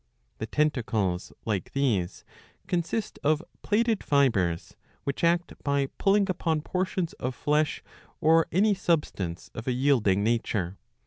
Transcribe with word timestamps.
^^ 0.01 0.03
The 0.39 0.47
tentacles, 0.47 1.31
like 1.45 1.73
these, 1.73 2.25
consist 2.65 3.19
of 3.23 3.43
plaited 3.61 3.99
fibreSj 3.99 4.73
which 5.03 5.23
act 5.23 5.53
by 5.63 5.89
pulling 5.99 6.27
upon 6.27 6.61
portions 6.63 7.13
of 7.19 7.35
flesh 7.35 7.83
or 8.19 8.47
any 8.51 8.73
substance 8.73 9.51
of 9.53 9.67
a 9.67 9.71
yielding 9.73 10.23
nature. 10.23 10.79